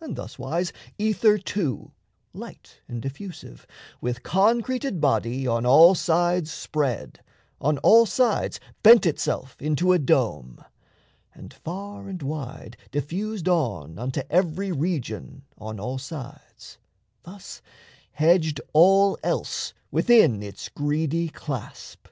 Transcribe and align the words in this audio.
And 0.00 0.16
thuswise 0.16 0.72
ether 0.98 1.38
too, 1.38 1.92
Light 2.32 2.80
and 2.88 3.00
diffusive, 3.00 3.68
with 4.00 4.24
concreted 4.24 5.00
body 5.00 5.46
On 5.46 5.64
all 5.64 5.94
sides 5.94 6.50
spread, 6.52 7.22
on 7.60 7.78
all 7.78 8.04
sides 8.04 8.58
bent 8.82 9.06
itself 9.06 9.56
Into 9.62 9.92
a 9.92 9.98
dome, 10.00 10.64
and, 11.32 11.54
far 11.54 12.08
and 12.08 12.20
wide 12.20 12.76
diffused 12.90 13.48
On 13.48 13.96
unto 13.96 14.22
every 14.28 14.72
region 14.72 15.44
on 15.56 15.78
all 15.78 15.98
sides, 15.98 16.78
Thus 17.22 17.62
hedged 18.10 18.60
all 18.72 19.16
else 19.22 19.72
within 19.92 20.42
its 20.42 20.68
greedy 20.68 21.28
clasp. 21.28 22.08